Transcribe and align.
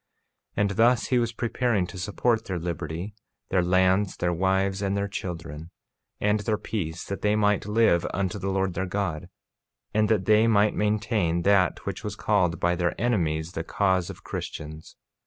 48:10 0.57 0.61
And 0.63 0.69
thus 0.71 1.05
he 1.09 1.19
was 1.19 1.31
preparing 1.31 1.85
to 1.85 1.99
support 1.99 2.45
their 2.45 2.57
liberty, 2.57 3.13
their 3.49 3.61
lands, 3.61 4.17
their 4.17 4.33
wives, 4.33 4.81
and 4.81 4.97
their 4.97 5.07
children, 5.07 5.69
and 6.19 6.39
their 6.39 6.57
peace, 6.57 7.05
and 7.07 7.15
that 7.15 7.21
they 7.21 7.35
might 7.35 7.67
live 7.67 8.07
unto 8.11 8.39
the 8.39 8.49
Lord 8.49 8.73
their 8.73 8.87
God, 8.87 9.29
and 9.93 10.09
that 10.09 10.25
they 10.25 10.47
might 10.47 10.73
maintain 10.73 11.43
that 11.43 11.85
which 11.85 12.03
was 12.03 12.15
called 12.15 12.59
by 12.59 12.73
their 12.75 12.99
enemies 12.99 13.51
the 13.51 13.63
cause 13.63 14.09
of 14.09 14.23
Christians. 14.23 14.95